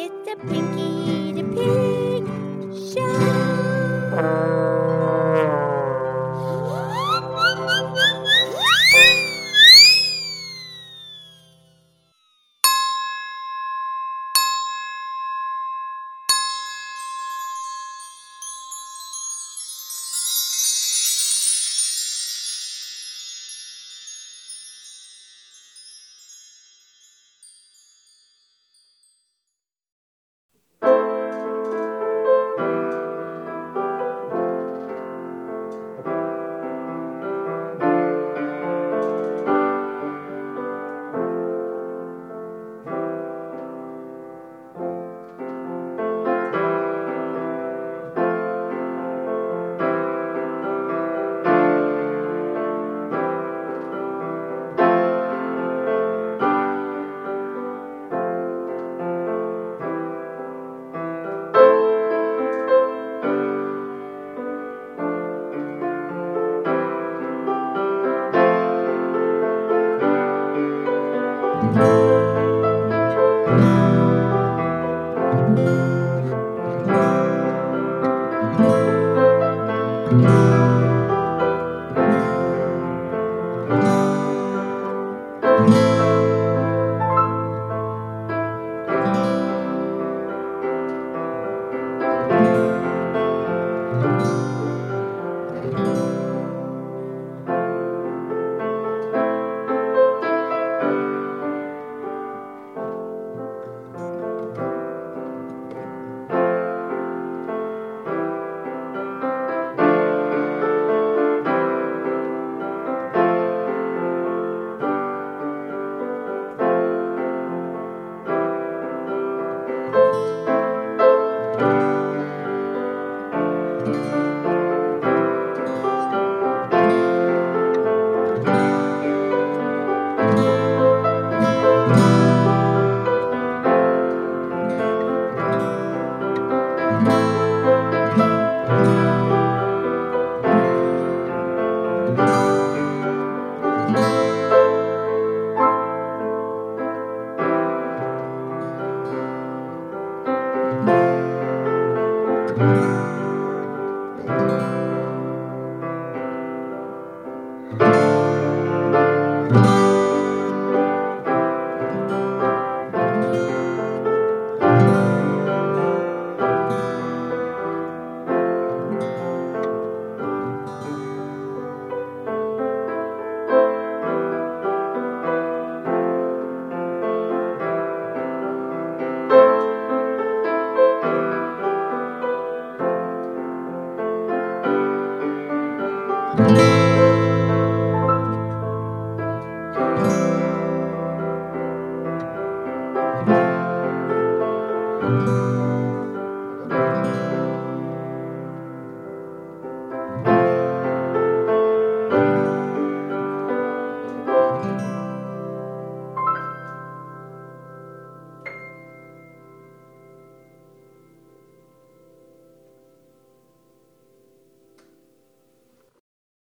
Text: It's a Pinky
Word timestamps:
It's 0.00 0.28
a 0.30 0.36
Pinky 0.46 1.17